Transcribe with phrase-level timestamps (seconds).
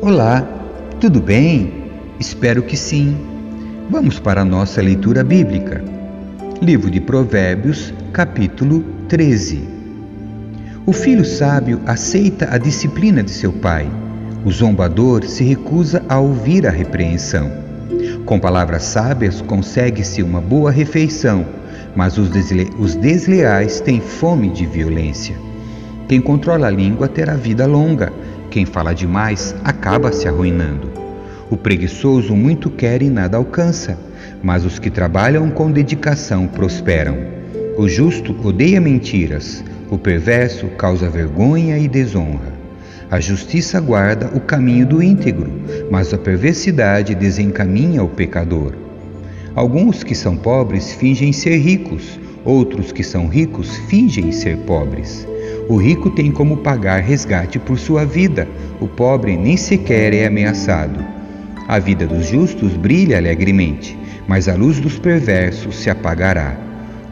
[0.00, 0.40] Olá,
[1.00, 1.84] tudo bem?
[2.18, 3.14] Espero que sim.
[3.90, 5.84] Vamos para a nossa leitura bíblica.
[6.62, 9.68] Livro de Provérbios, capítulo 13.
[10.86, 13.86] O filho sábio aceita a disciplina de seu pai.
[14.46, 17.67] O zombador se recusa a ouvir a repreensão.
[18.28, 21.46] Com palavras sábias consegue-se uma boa refeição,
[21.96, 25.34] mas os, desle os desleais têm fome de violência.
[26.06, 28.12] Quem controla a língua terá vida longa,
[28.50, 30.90] quem fala demais acaba se arruinando.
[31.48, 33.98] O preguiçoso muito quer e nada alcança,
[34.42, 37.16] mas os que trabalham com dedicação prosperam.
[37.78, 42.57] O justo odeia mentiras, o perverso causa vergonha e desonra.
[43.10, 45.50] A justiça guarda o caminho do íntegro,
[45.90, 48.74] mas a perversidade desencaminha o pecador.
[49.54, 55.26] Alguns que são pobres fingem ser ricos, outros que são ricos fingem ser pobres.
[55.70, 58.46] O rico tem como pagar resgate por sua vida,
[58.78, 61.02] o pobre nem sequer é ameaçado.
[61.66, 66.58] A vida dos justos brilha alegremente, mas a luz dos perversos se apagará.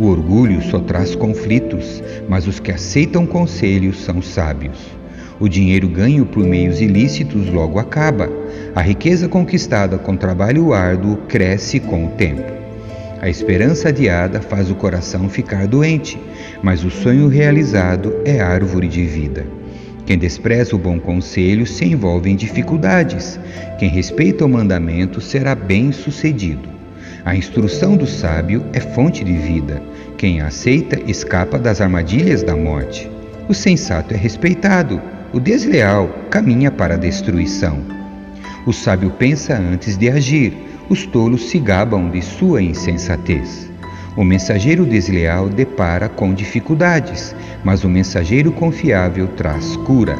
[0.00, 5.01] O orgulho só traz conflitos, mas os que aceitam conselhos são sábios.
[5.42, 8.30] O dinheiro ganho por meios ilícitos logo acaba.
[8.76, 12.44] A riqueza conquistada com trabalho árduo cresce com o tempo.
[13.20, 16.16] A esperança adiada faz o coração ficar doente,
[16.62, 19.44] mas o sonho realizado é árvore de vida.
[20.06, 23.36] Quem despreza o bom conselho se envolve em dificuldades.
[23.80, 26.68] Quem respeita o mandamento será bem-sucedido.
[27.24, 29.82] A instrução do sábio é fonte de vida.
[30.16, 33.10] Quem a aceita escapa das armadilhas da morte.
[33.48, 35.02] O sensato é respeitado.
[35.34, 37.78] O desleal caminha para a destruição.
[38.66, 40.52] O sábio pensa antes de agir.
[40.90, 43.70] Os tolos se gabam de sua insensatez.
[44.14, 50.18] O mensageiro desleal depara com dificuldades, mas o mensageiro confiável traz cura.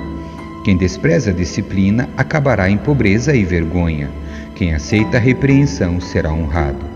[0.64, 4.08] Quem despreza a disciplina acabará em pobreza e vergonha.
[4.54, 6.86] Quem aceita a repreensão será honrado.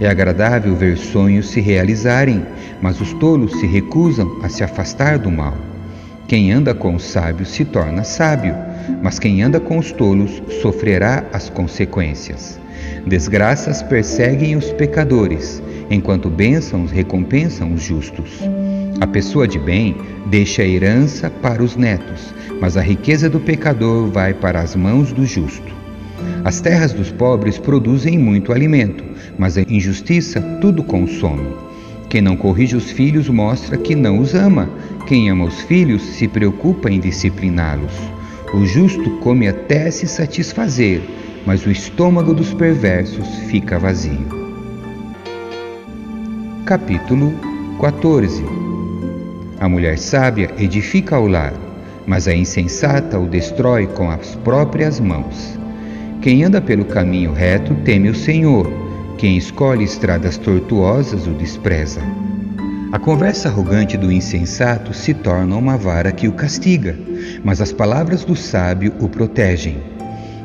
[0.00, 2.44] É agradável ver sonhos se realizarem,
[2.82, 5.73] mas os tolos se recusam a se afastar do mal.
[6.34, 8.56] Quem anda com os sábios se torna sábio,
[9.00, 12.58] mas quem anda com os tolos sofrerá as consequências.
[13.06, 18.40] Desgraças perseguem os pecadores, enquanto bênçãos recompensam os justos.
[19.00, 19.94] A pessoa de bem
[20.26, 25.12] deixa a herança para os netos, mas a riqueza do pecador vai para as mãos
[25.12, 25.72] do justo.
[26.42, 29.04] As terras dos pobres produzem muito alimento,
[29.38, 31.46] mas a injustiça tudo consome.
[32.08, 34.68] Quem não corrige os filhos mostra que não os ama.
[35.06, 37.92] Quem ama os filhos se preocupa em discipliná-los.
[38.54, 41.02] O justo come até se satisfazer,
[41.44, 44.26] mas o estômago dos perversos fica vazio.
[46.64, 47.34] Capítulo
[47.78, 48.42] 14
[49.60, 51.52] A mulher sábia edifica o lar,
[52.06, 55.58] mas a insensata o destrói com as próprias mãos.
[56.22, 58.72] Quem anda pelo caminho reto teme o Senhor,
[59.18, 62.00] quem escolhe estradas tortuosas o despreza.
[62.94, 66.96] A conversa arrogante do insensato se torna uma vara que o castiga,
[67.42, 69.78] mas as palavras do sábio o protegem.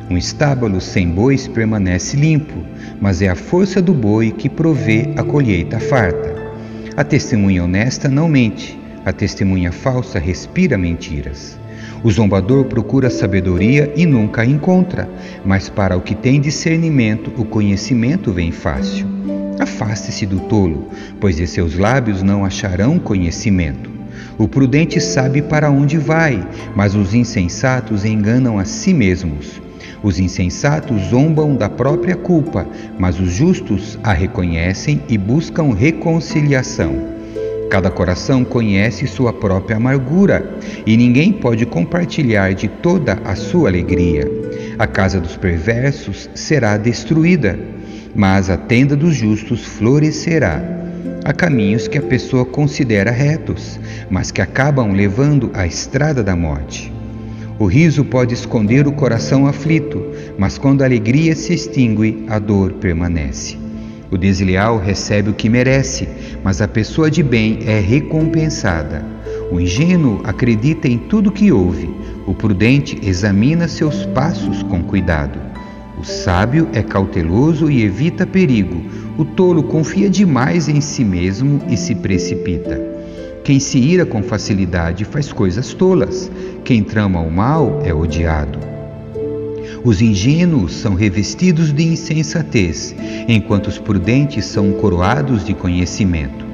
[0.10, 2.66] Um estábulo sem bois permanece limpo,
[3.00, 6.34] mas é a força do boi que provê a colheita farta.
[6.98, 11.56] A testemunha honesta não mente, a testemunha falsa respira mentiras.
[12.04, 15.08] O zombador procura sabedoria e nunca a encontra,
[15.46, 19.06] mas para o que tem discernimento, o conhecimento vem fácil.
[19.59, 20.88] Afaste-se do tolo,
[21.20, 23.90] pois de seus lábios não acharão conhecimento.
[24.38, 26.42] O prudente sabe para onde vai,
[26.74, 29.62] mas os insensatos enganam a si mesmos.
[30.02, 32.66] Os insensatos zombam da própria culpa,
[32.97, 37.20] mas os justos a reconhecem e buscam reconciliação.
[37.70, 44.26] Cada coração conhece sua própria amargura e ninguém pode compartilhar de toda a sua alegria.
[44.80, 47.59] A casa dos perversos será destruída,
[48.16, 50.61] mas a tenda dos justos florescerá.
[51.23, 53.79] Há caminhos que a pessoa considera retos,
[54.09, 56.91] mas que acabam levando à estrada da morte.
[57.59, 60.02] O riso pode esconder o coração aflito,
[60.38, 63.58] mas quando a alegria se extingue, a dor permanece.
[64.09, 66.08] O desleal recebe o que merece,
[66.44, 69.06] mas a pessoa de bem é recompensada.
[69.52, 71.90] O ingênuo acredita em tudo que ouve,
[72.26, 75.40] o prudente examina seus passos com cuidado.
[75.99, 78.81] O sábio é cauteloso e evita perigo,
[79.17, 82.79] o tolo confia demais em si mesmo e se precipita.
[83.43, 86.31] Quem se ira com facilidade faz coisas tolas,
[86.63, 88.59] quem trama o mal é odiado.
[89.84, 92.96] Os ingênuos são revestidos de insensatez,
[93.28, 96.46] enquanto os prudentes são coroados de conhecimento.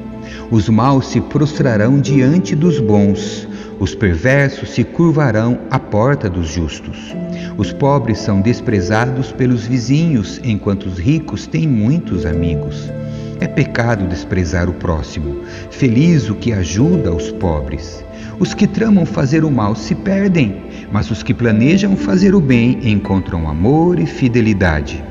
[0.49, 3.47] Os maus se prostrarão diante dos bons,
[3.79, 7.15] os perversos se curvarão à porta dos justos.
[7.57, 12.91] Os pobres são desprezados pelos vizinhos, enquanto os ricos têm muitos amigos.
[13.39, 15.41] É pecado desprezar o próximo.
[15.69, 18.03] Feliz o que ajuda os pobres.
[18.39, 22.79] Os que tramam fazer o mal se perdem, mas os que planejam fazer o bem
[22.83, 25.03] encontram amor e fidelidade.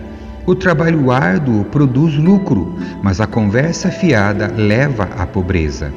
[0.47, 5.93] O trabalho árduo produz lucro, mas a conversa fiada leva à pobreza.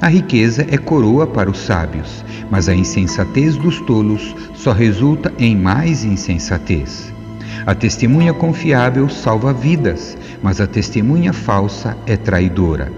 [0.00, 5.56] A riqueza é coroa para os sábios, mas a insensatez dos tolos só resulta em
[5.56, 7.12] mais insensatez.
[7.64, 12.92] A testemunha confiável salva vidas, mas a testemunha falsa é traidora.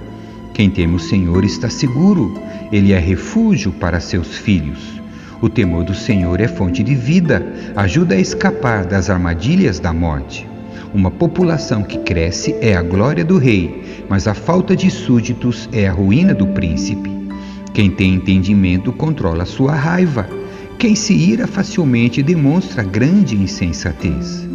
[0.52, 2.36] Quem teme o Senhor está seguro,
[2.72, 5.00] ele é refúgio para seus filhos.
[5.40, 7.46] O temor do Senhor é fonte de vida,
[7.76, 10.48] ajuda a escapar das armadilhas da morte.
[10.92, 15.86] Uma população que cresce é a glória do rei, mas a falta de súditos é
[15.86, 17.10] a ruína do príncipe.
[17.72, 20.28] Quem tem entendimento controla sua raiva.
[20.78, 24.48] Quem se ira facilmente demonstra grande insensatez.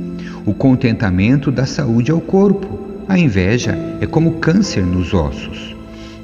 [0.46, 2.80] O contentamento dá saúde ao corpo.
[3.08, 5.76] A inveja é como câncer nos ossos.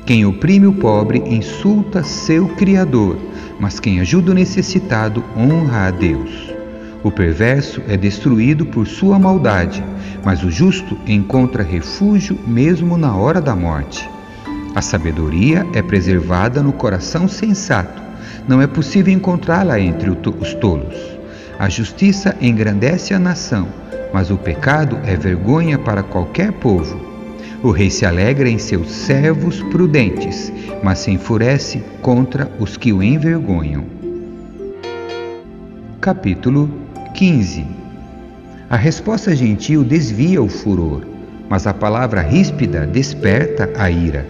[0.06, 3.18] Quem oprime o pobre insulta seu Criador,
[3.60, 6.59] mas quem ajuda o necessitado honra a Deus.
[7.02, 9.82] O perverso é destruído por sua maldade,
[10.24, 14.10] mas o justo encontra refúgio mesmo na hora da morte.
[14.76, 18.02] A sabedoria é preservada no coração sensato.
[18.48, 20.96] Não é possível encontrá-la entre os tolos.
[21.58, 23.68] A justiça engrandece a nação,
[24.14, 27.00] mas o pecado é vergonha para qualquer povo.
[27.64, 30.52] O rei se alegra em seus servos prudentes,
[30.84, 33.86] mas se enfurece contra os que o envergonham.
[36.00, 36.70] Capítulo
[37.14, 37.66] 15
[38.70, 41.02] A resposta gentil desvia o furor,
[41.50, 44.26] mas a palavra ríspida desperta a ira.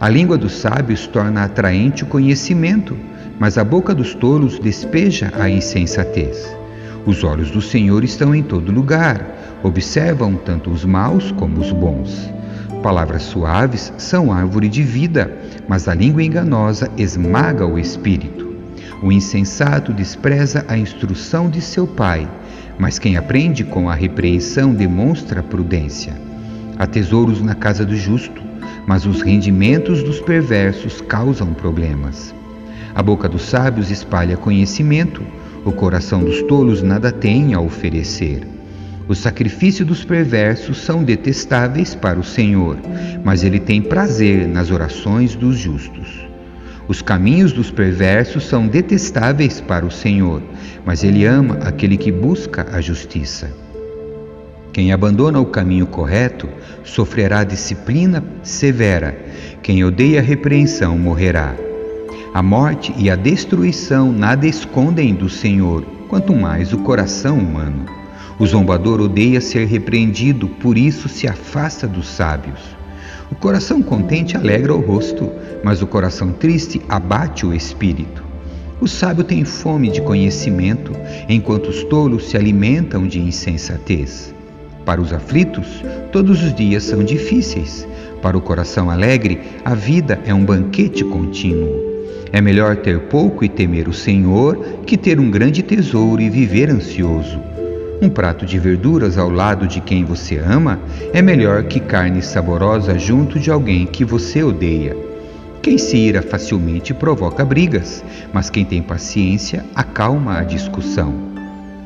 [0.00, 2.96] A língua dos sábios torna atraente o conhecimento,
[3.38, 6.56] mas a boca dos tolos despeja a insensatez.
[7.06, 12.32] Os olhos do Senhor estão em todo lugar, observam tanto os maus como os bons.
[12.82, 15.30] Palavras suaves são árvore de vida,
[15.68, 18.49] mas a língua enganosa esmaga o espírito.
[19.02, 22.28] O insensato despreza a instrução de seu pai,
[22.78, 26.12] mas quem aprende com a repreensão demonstra prudência.
[26.78, 28.42] Há tesouros na casa do justo,
[28.86, 32.34] mas os rendimentos dos perversos causam problemas.
[32.94, 35.22] A boca dos sábios espalha conhecimento,
[35.64, 38.46] o coração dos tolos nada tem a oferecer.
[39.08, 42.76] Os sacrifícios dos perversos são detestáveis para o Senhor,
[43.24, 46.29] mas ele tem prazer nas orações dos justos.
[46.90, 50.42] Os caminhos dos perversos são detestáveis para o Senhor,
[50.84, 53.48] mas ele ama aquele que busca a justiça.
[54.72, 56.48] Quem abandona o caminho correto
[56.82, 59.16] sofrerá disciplina severa.
[59.62, 61.54] Quem odeia a repreensão morrerá.
[62.34, 67.86] A morte e a destruição nada escondem do Senhor, quanto mais o coração humano.
[68.36, 72.79] O zombador odeia ser repreendido, por isso se afasta dos sábios.
[73.30, 75.30] O coração contente alegra o rosto,
[75.62, 78.24] mas o coração triste abate o espírito.
[78.80, 80.92] O sábio tem fome de conhecimento,
[81.28, 84.34] enquanto os tolos se alimentam de insensatez.
[84.84, 87.86] Para os aflitos, todos os dias são difíceis.
[88.20, 91.90] Para o coração alegre, a vida é um banquete contínuo.
[92.32, 96.70] É melhor ter pouco e temer o Senhor que ter um grande tesouro e viver
[96.70, 97.40] ansioso.
[98.00, 100.80] Um prato de verduras ao lado de quem você ama
[101.12, 104.96] é melhor que carne saborosa junto de alguém que você odeia.
[105.62, 108.02] Quem se ira facilmente provoca brigas,
[108.32, 111.14] mas quem tem paciência acalma a discussão.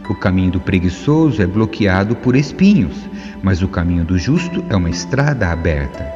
[0.09, 2.97] O caminho do preguiçoso é bloqueado por espinhos,
[3.43, 6.07] mas o caminho do justo é uma estrada aberta.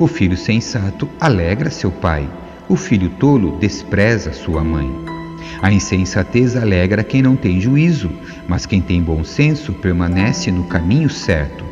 [0.00, 2.28] O filho sensato alegra seu pai
[2.68, 5.13] o filho tolo despreza sua mãe.
[5.62, 8.10] A insensatez alegra quem não tem juízo,
[8.48, 11.64] mas quem tem bom senso permanece no caminho certo.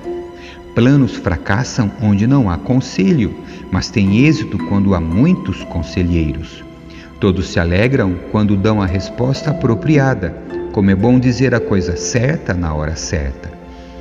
[0.75, 3.35] Planos fracassam onde não há conselho,
[3.71, 6.65] mas tem êxito quando há muitos conselheiros.
[7.21, 10.35] Todos se alegram quando dão a resposta apropriada,
[10.73, 13.53] como é bom dizer a coisa certa na hora certa.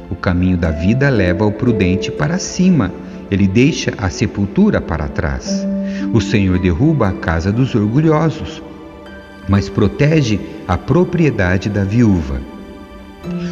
[0.09, 2.91] O caminho da vida leva o prudente para cima,
[3.29, 5.65] ele deixa a sepultura para trás.
[6.13, 8.61] O Senhor derruba a casa dos orgulhosos,
[9.48, 12.39] mas protege a propriedade da viúva.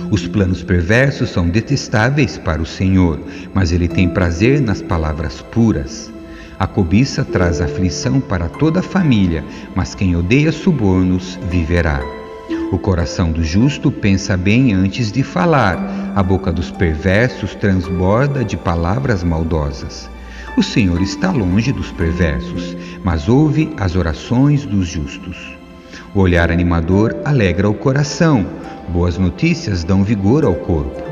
[0.09, 3.19] Os planos perversos são detestáveis para o Senhor,
[3.53, 6.11] mas ele tem prazer nas palavras puras.
[6.57, 9.43] A cobiça traz aflição para toda a família,
[9.75, 12.01] mas quem odeia subornos viverá.
[12.71, 18.57] O coração do justo pensa bem antes de falar, a boca dos perversos transborda de
[18.57, 20.09] palavras maldosas.
[20.57, 25.58] O Senhor está longe dos perversos, mas ouve as orações dos justos.
[26.13, 28.43] O olhar animador alegra o coração,
[28.87, 31.03] boas notícias dão vigor ao corpo.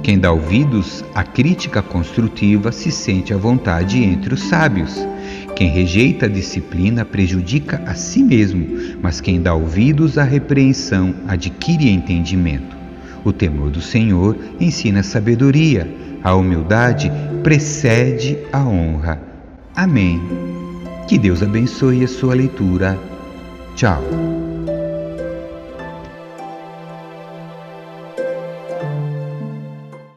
[0.00, 4.96] Quem dá ouvidos à crítica construtiva se sente à vontade entre os sábios.
[5.56, 8.64] Quem rejeita a disciplina prejudica a si mesmo,
[9.02, 12.76] mas quem dá ouvidos à repreensão adquire entendimento.
[13.24, 15.92] O temor do Senhor ensina sabedoria,
[16.22, 17.10] a humildade
[17.42, 19.20] precede a honra.
[19.74, 20.22] Amém.
[21.08, 23.17] Que Deus abençoe a sua leitura.
[23.78, 24.47] Tchau.